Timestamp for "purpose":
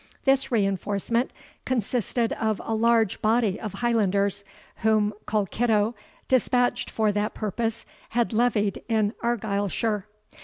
7.35-7.85